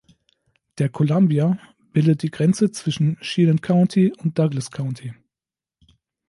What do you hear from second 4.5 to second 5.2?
County.